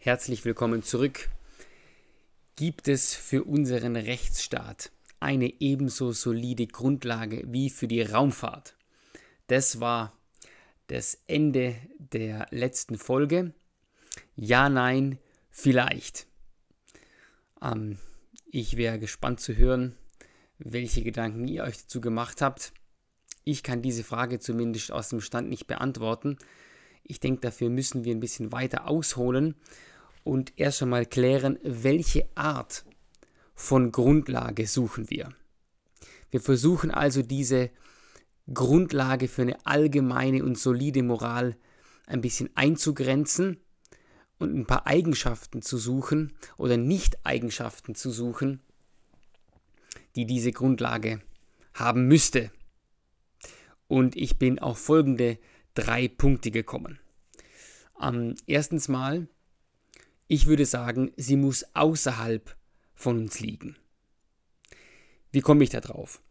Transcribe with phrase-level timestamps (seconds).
[0.00, 1.28] Herzlich willkommen zurück.
[2.54, 8.76] Gibt es für unseren Rechtsstaat eine ebenso solide Grundlage wie für die Raumfahrt?
[9.48, 10.16] Das war
[10.86, 13.52] das Ende der letzten Folge.
[14.36, 15.18] Ja, nein,
[15.50, 16.28] vielleicht.
[17.60, 17.98] Ähm,
[18.52, 19.96] ich wäre gespannt zu hören,
[20.58, 22.72] welche Gedanken ihr euch dazu gemacht habt.
[23.42, 26.38] Ich kann diese Frage zumindest aus dem Stand nicht beantworten.
[27.08, 29.56] Ich denke, dafür müssen wir ein bisschen weiter ausholen
[30.24, 32.84] und erst einmal klären, welche Art
[33.54, 35.30] von Grundlage suchen wir.
[36.30, 37.70] Wir versuchen also diese
[38.52, 41.56] Grundlage für eine allgemeine und solide Moral
[42.06, 43.58] ein bisschen einzugrenzen
[44.38, 48.60] und ein paar Eigenschaften zu suchen oder Nicht-Eigenschaften zu suchen,
[50.14, 51.22] die diese Grundlage
[51.72, 52.50] haben müsste.
[53.86, 55.38] Und ich bin auf folgende
[55.78, 56.98] drei Punkte gekommen.
[58.00, 59.28] Ähm, erstens mal
[60.28, 62.54] ich würde sagen, sie muss außerhalb
[62.94, 63.76] von uns liegen.
[65.32, 66.22] Wie komme ich da drauf?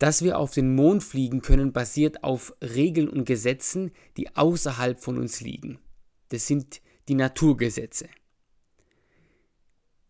[0.00, 5.16] Dass wir auf den Mond fliegen können, basiert auf Regeln und Gesetzen, die außerhalb von
[5.16, 5.78] uns liegen.
[6.30, 8.08] Das sind die Naturgesetze.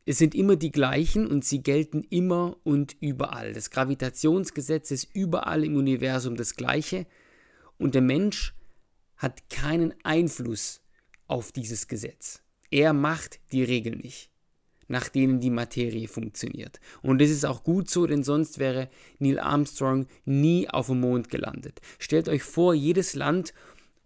[0.07, 3.53] Es sind immer die gleichen und sie gelten immer und überall.
[3.53, 7.07] Das Gravitationsgesetz ist überall im Universum das gleiche
[7.79, 8.55] und der Mensch
[9.17, 10.81] hat keinen Einfluss
[11.27, 12.43] auf dieses Gesetz.
[12.71, 14.31] Er macht die Regeln nicht,
[14.89, 16.81] nach denen die Materie funktioniert.
[17.03, 21.29] Und das ist auch gut so, denn sonst wäre Neil Armstrong nie auf dem Mond
[21.29, 21.81] gelandet.
[21.99, 23.55] Stellt euch vor, jedes Land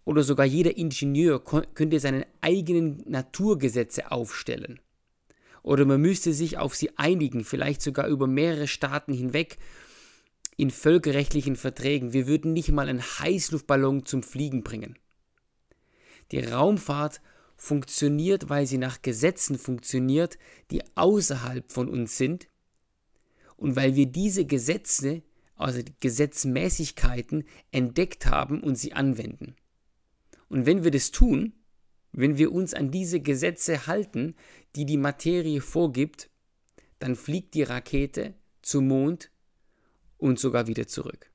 [0.05, 4.79] oder sogar jeder Ingenieur könnte seine eigenen Naturgesetze aufstellen.
[5.61, 9.57] Oder man müsste sich auf sie einigen, vielleicht sogar über mehrere Staaten hinweg
[10.59, 12.11] in völkerrechtlichen Verträgen.
[12.11, 14.99] Wir würden nicht mal einen Heißluftballon zum Fliegen bringen.
[16.33, 17.21] Die Raumfahrt
[17.55, 20.37] funktioniert, weil sie nach Gesetzen funktioniert,
[20.69, 22.49] die außerhalb von uns sind
[23.55, 25.23] und weil wir diese Gesetze,
[25.55, 29.55] also die Gesetzmäßigkeiten, entdeckt haben und sie anwenden.
[30.49, 31.53] Und wenn wir das tun,
[32.11, 34.35] wenn wir uns an diese Gesetze halten,
[34.75, 36.29] die die Materie vorgibt,
[36.99, 39.31] dann fliegt die Rakete zum Mond
[40.19, 41.31] und sogar wieder zurück.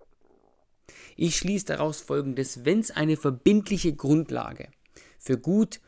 [1.17, 4.69] Ich schließe daraus folgendes, wenn es eine verbindliche Grundlage
[5.19, 5.81] für gut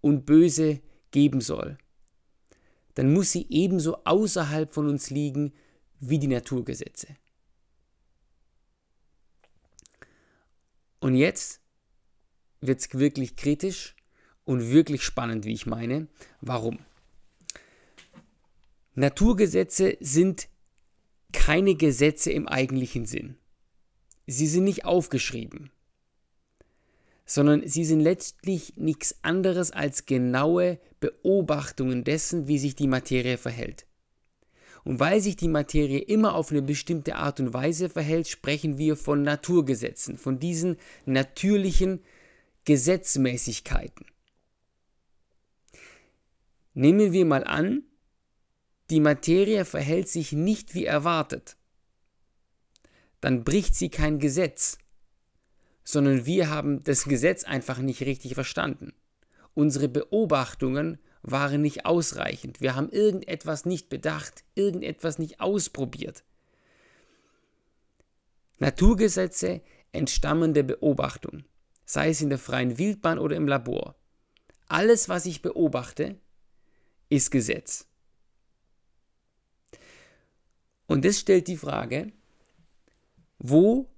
[0.00, 1.78] und Böse geben soll,
[2.94, 5.52] dann muss sie ebenso außerhalb von uns liegen
[6.00, 7.16] wie die Naturgesetze.
[11.00, 11.60] Und jetzt
[12.60, 13.94] wird es wirklich kritisch
[14.44, 16.08] und wirklich spannend, wie ich meine.
[16.40, 16.78] Warum?
[18.94, 20.48] Naturgesetze sind
[21.34, 23.36] keine Gesetze im eigentlichen Sinn.
[24.26, 25.70] Sie sind nicht aufgeschrieben
[27.26, 33.86] sondern sie sind letztlich nichts anderes als genaue Beobachtungen dessen, wie sich die Materie verhält.
[34.84, 38.96] Und weil sich die Materie immer auf eine bestimmte Art und Weise verhält, sprechen wir
[38.96, 42.00] von Naturgesetzen, von diesen natürlichen
[42.66, 44.04] Gesetzmäßigkeiten.
[46.74, 47.84] Nehmen wir mal an,
[48.90, 51.56] die Materie verhält sich nicht wie erwartet.
[53.20, 54.78] Dann bricht sie kein Gesetz,
[55.82, 58.92] sondern wir haben das Gesetz einfach nicht richtig verstanden.
[59.54, 62.60] Unsere Beobachtungen waren nicht ausreichend.
[62.60, 66.22] Wir haben irgendetwas nicht bedacht, irgendetwas nicht ausprobiert.
[68.58, 69.62] Naturgesetze
[69.92, 71.44] entstammen der Beobachtung,
[71.86, 73.94] sei es in der freien Wildbahn oder im Labor.
[74.68, 76.18] Alles, was ich beobachte,
[77.08, 77.86] ist Gesetz.
[80.86, 82.12] Und das stellt die Frage,
[83.38, 83.88] wo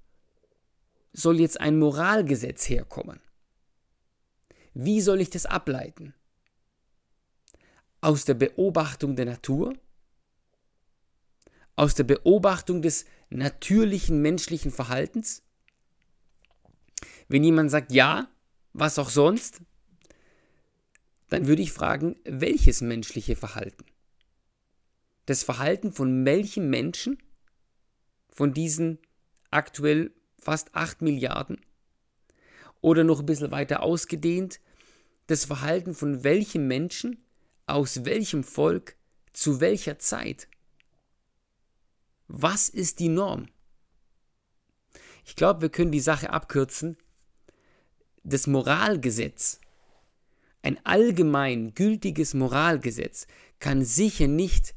[1.12, 3.20] soll jetzt ein Moralgesetz herkommen?
[4.74, 6.14] Wie soll ich das ableiten?
[8.00, 9.74] Aus der Beobachtung der Natur?
[11.74, 15.42] Aus der Beobachtung des natürlichen menschlichen Verhaltens?
[17.28, 18.28] Wenn jemand sagt ja,
[18.72, 19.62] was auch sonst,
[21.28, 23.84] dann würde ich fragen, welches menschliche Verhalten?
[25.26, 27.18] Das Verhalten von welchem Menschen?
[28.28, 28.98] Von diesen
[29.50, 31.60] aktuell fast 8 Milliarden.
[32.80, 34.60] Oder noch ein bisschen weiter ausgedehnt,
[35.26, 37.24] das Verhalten von welchem Menschen,
[37.66, 38.96] aus welchem Volk,
[39.32, 40.46] zu welcher Zeit.
[42.28, 43.46] Was ist die Norm?
[45.24, 46.96] Ich glaube, wir können die Sache abkürzen.
[48.22, 49.60] Das Moralgesetz,
[50.62, 53.26] ein allgemein gültiges Moralgesetz,
[53.58, 54.76] kann sicher nicht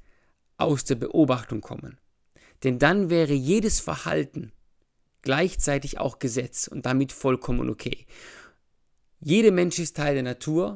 [0.60, 2.00] aus der Beobachtung kommen.
[2.64, 4.52] Denn dann wäre jedes Verhalten,
[5.22, 8.06] gleichzeitig auch Gesetz und damit vollkommen okay.
[9.20, 10.76] Jeder Mensch ist Teil der Natur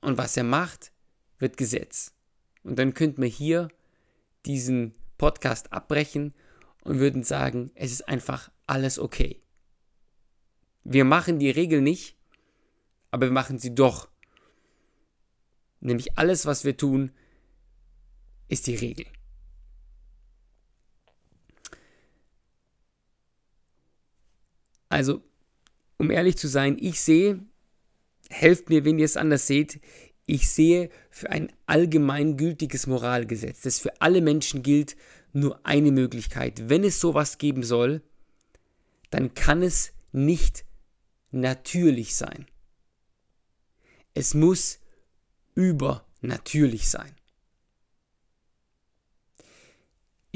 [0.00, 0.92] und was er macht,
[1.38, 2.12] wird Gesetz.
[2.62, 3.68] Und dann könnten wir hier
[4.46, 6.34] diesen Podcast abbrechen
[6.84, 9.42] und würden sagen, es ist einfach alles okay.
[10.84, 12.16] Wir machen die Regel nicht,
[13.10, 14.08] aber wir machen sie doch.
[15.80, 17.12] Nämlich alles, was wir tun,
[18.48, 19.06] ist die Regel.
[24.88, 25.22] Also,
[25.98, 27.40] um ehrlich zu sein, ich sehe,
[28.30, 29.80] helft mir, wenn ihr es anders seht,
[30.26, 34.96] ich sehe für ein allgemeingültiges Moralgesetz, das für alle Menschen gilt,
[35.32, 36.68] nur eine Möglichkeit.
[36.68, 38.02] Wenn es sowas geben soll,
[39.10, 40.64] dann kann es nicht
[41.30, 42.46] natürlich sein.
[44.14, 44.80] Es muss
[45.54, 47.17] übernatürlich sein.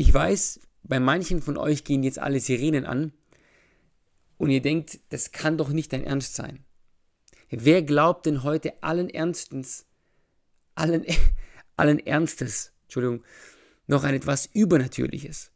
[0.03, 3.13] Ich weiß, bei manchen von euch gehen jetzt alle Sirenen an
[4.37, 6.65] und ihr denkt, das kann doch nicht dein Ernst sein.
[7.51, 9.87] Wer glaubt denn heute allen Ernstens,
[10.75, 11.07] allen,
[11.77, 13.23] allen Ernstes, Entschuldigung,
[13.87, 15.53] noch an etwas Übernatürliches?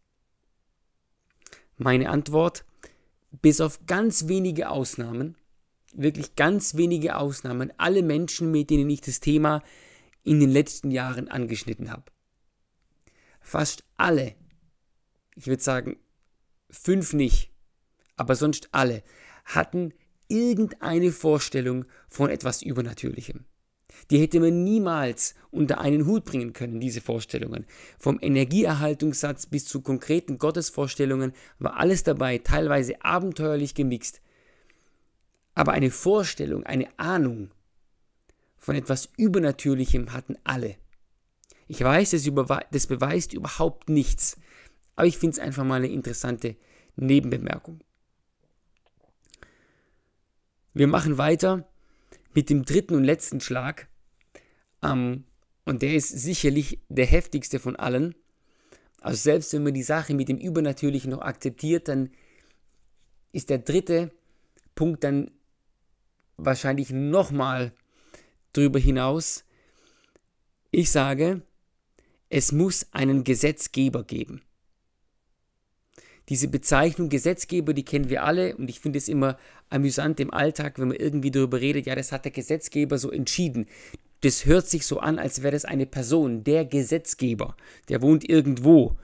[1.77, 2.65] Meine Antwort,
[3.43, 5.35] bis auf ganz wenige Ausnahmen,
[5.93, 9.65] wirklich ganz wenige Ausnahmen, alle Menschen, mit denen ich das Thema
[10.23, 12.13] in den letzten Jahren angeschnitten habe.
[13.47, 14.35] Fast alle,
[15.37, 15.99] ich würde sagen
[16.69, 17.53] fünf nicht,
[18.17, 19.05] aber sonst alle,
[19.45, 19.95] hatten
[20.27, 23.45] irgendeine Vorstellung von etwas Übernatürlichem.
[24.11, 27.67] Die hätte man niemals unter einen Hut bringen können, diese Vorstellungen.
[28.01, 34.23] Vom Energieerhaltungssatz bis zu konkreten Gottesvorstellungen war alles dabei, teilweise abenteuerlich gemixt.
[35.55, 37.53] Aber eine Vorstellung, eine Ahnung
[38.57, 40.75] von etwas Übernatürlichem hatten alle.
[41.69, 42.31] Ich weiß, das,
[42.71, 44.39] das beweist überhaupt nichts,
[44.95, 46.57] aber ich finde es einfach mal eine interessante
[46.97, 47.81] Nebenbemerkung.
[50.75, 51.69] Wir machen weiter
[52.35, 53.89] mit dem dritten und letzten Schlag.
[54.83, 55.25] Ähm,
[55.65, 58.15] und der ist sicherlich der heftigste von allen.
[59.01, 62.11] Also selbst wenn man die Sache mit dem Übernatürlichen noch akzeptiert, dann
[63.33, 64.13] ist der dritte
[64.75, 65.31] Punkt dann
[66.37, 67.73] wahrscheinlich nochmal
[68.53, 69.45] drüber hinaus.
[70.71, 71.43] Ich sage,
[72.29, 74.43] es muss einen Gesetzgeber geben.
[76.29, 79.39] Diese Bezeichnung Gesetzgeber, die kennen wir alle und ich finde es immer
[79.71, 83.67] amüsant im Alltag, wenn man irgendwie darüber redet, ja, das hat der Gesetzgeber so entschieden.
[84.23, 87.57] Das hört sich so an, als wäre das eine Person, der Gesetzgeber,
[87.89, 88.97] der wohnt irgendwo.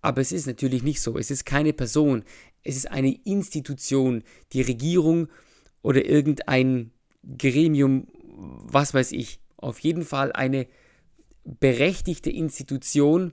[0.00, 1.18] Aber es ist natürlich nicht so.
[1.18, 2.24] Es ist keine Person.
[2.62, 4.22] Es ist eine Institution,
[4.52, 5.28] die Regierung
[5.82, 6.90] oder irgendein
[7.36, 9.40] Gremium, was weiß ich.
[9.56, 10.66] Auf jeden Fall eine
[11.46, 13.32] berechtigte Institution,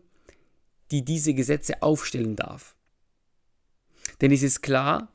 [0.91, 2.75] die diese Gesetze aufstellen darf.
[4.21, 5.11] Denn es ist klar,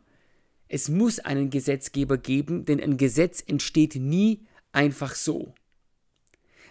[0.68, 5.54] es muss einen Gesetzgeber geben, denn ein Gesetz entsteht nie einfach so.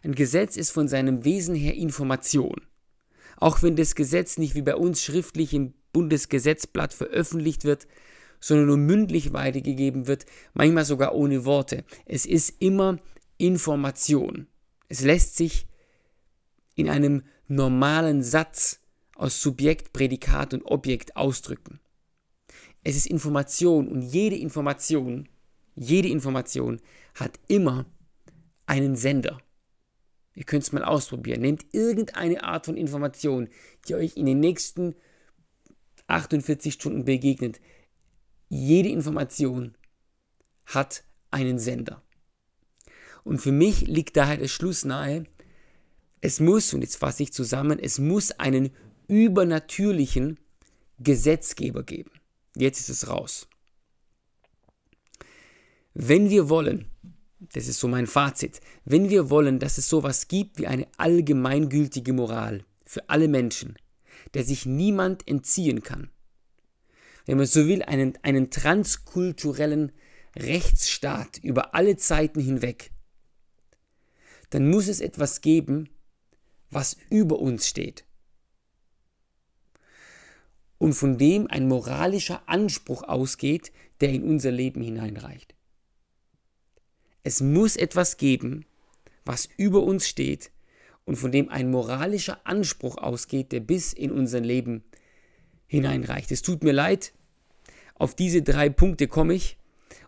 [0.04, 2.62] Ein Gesetz ist von seinem Wesen her Information.
[3.38, 7.88] Auch wenn das Gesetz nicht wie bei uns schriftlich im Bundesgesetzblatt veröffentlicht wird,
[8.40, 11.84] sondern nur mündlich weitergegeben wird, manchmal sogar ohne Worte.
[12.06, 13.00] Es ist immer
[13.38, 14.48] Information.
[14.90, 15.68] Es lässt sich
[16.78, 18.80] in einem normalen Satz
[19.16, 21.80] aus Subjekt, Prädikat und Objekt ausdrücken.
[22.84, 25.28] Es ist Information und jede Information,
[25.76, 26.80] jede Information
[27.16, 27.86] hat immer
[28.68, 29.40] einen Sender.
[30.36, 31.42] Ihr könnt es mal ausprobieren.
[31.42, 33.50] Nehmt irgendeine Art von Information,
[33.88, 34.96] die euch in den nächsten
[36.06, 37.60] 48 Stunden begegnet.
[38.50, 39.76] Jede Information
[40.68, 42.04] hat einen Sender.
[43.24, 45.26] Und für mich liegt daher der Schluss nahe,
[46.22, 48.72] es muss, und jetzt fasse ich zusammen, es muss einen
[49.08, 50.40] übernatürlichen
[51.00, 52.12] Gesetzgeber geben.
[52.56, 53.48] Jetzt ist es raus.
[55.94, 56.90] Wenn wir wollen,
[57.40, 62.14] das ist so mein Fazit, wenn wir wollen, dass es sowas gibt wie eine allgemeingültige
[62.14, 63.78] Moral für alle Menschen,
[64.34, 66.10] der sich niemand entziehen kann,
[67.26, 69.92] wenn man so will, einen, einen transkulturellen
[70.36, 72.92] Rechtsstaat über alle Zeiten hinweg,
[74.50, 75.90] dann muss es etwas geben,
[76.70, 78.06] was über uns steht
[80.78, 83.72] und von dem ein moralischer Anspruch ausgeht,
[84.02, 85.56] der in unser Leben hineinreicht.
[87.24, 88.66] Es muss etwas geben,
[89.26, 90.52] was über uns steht
[91.06, 94.84] und von dem ein moralischer Anspruch ausgeht, der bis in unser Leben
[95.66, 96.32] hineinreicht.
[96.32, 97.14] Es tut mir leid,
[97.96, 99.58] auf diese drei Punkte komme ich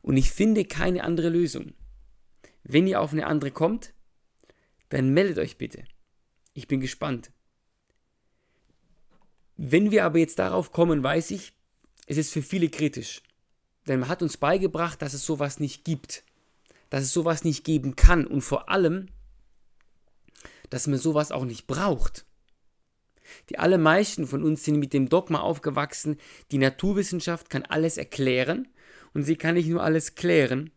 [0.02, 1.74] und ich finde keine andere Lösung.
[2.64, 3.94] Wenn ihr auf eine andere kommt,
[4.90, 5.84] dann meldet euch bitte.
[6.54, 7.32] Ich bin gespannt.
[9.58, 11.54] Wenn wir aber jetzt darauf kommen, weiß ich,
[12.08, 13.22] es ist für viele kritisch.
[13.88, 16.24] Denn man hat uns beigebracht, dass es sowas nicht gibt.
[16.90, 19.10] dass es sowas nicht geben kann und vor allem,
[20.70, 22.26] dass man sowas auch nicht braucht.
[23.50, 26.18] Die allermeisten von uns sind mit dem Dogma aufgewachsen,
[26.52, 28.68] die Naturwissenschaft kann alles erklären
[29.14, 30.72] und sie kann nicht nur alles klären,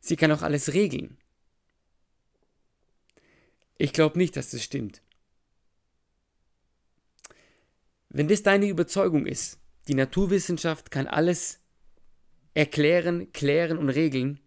[0.00, 1.18] sie kann auch alles regeln.
[3.82, 5.02] Ich glaube nicht, dass das stimmt.
[8.10, 9.58] Wenn das deine Überzeugung ist,
[9.88, 11.58] die Naturwissenschaft kann alles
[12.54, 14.38] erklären, klären und regeln,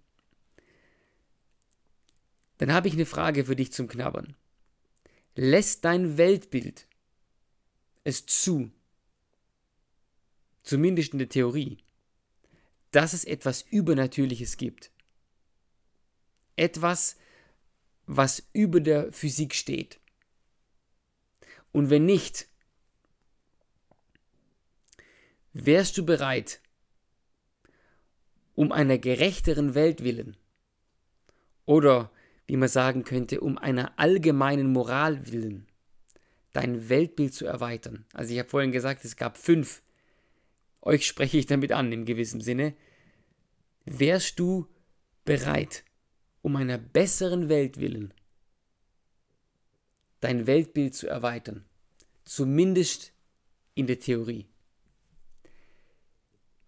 [2.60, 4.38] dann habe ich eine Frage für dich zum Knabbern.
[5.36, 6.88] Lässt dein Weltbild
[8.06, 8.72] es zu,
[10.63, 11.80] zumindest in der Theorie,
[12.92, 14.92] dass es etwas Übernatürliches gibt?
[16.56, 17.18] Etwas,
[18.05, 20.00] was über der Physik steht?
[21.71, 22.47] Und wenn nicht,
[25.53, 26.62] wärst du bereit,
[28.55, 30.38] um einer gerechteren Welt willen
[31.65, 32.12] oder
[32.47, 35.67] wie man sagen könnte, um einer allgemeinen Moral willen,
[36.53, 38.05] dein Weltbild zu erweitern.
[38.13, 39.81] Also ich habe vorhin gesagt, es gab fünf.
[40.81, 42.75] Euch spreche ich damit an, im gewissen Sinne.
[43.85, 44.67] Wärst du
[45.25, 45.83] bereit,
[46.45, 48.13] um einer besseren Welt willen,
[50.19, 51.65] dein Weltbild zu erweitern?
[52.23, 53.13] Zumindest
[53.73, 54.45] in der Theorie.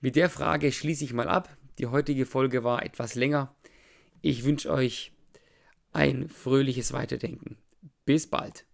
[0.01, 1.55] Mit der Frage schließe ich mal ab.
[1.77, 3.55] Die heutige Folge war etwas länger.
[4.24, 5.12] Ich wünsche euch
[5.91, 7.55] ein fröhliches Weiterdenken.
[8.03, 8.65] Bis bald.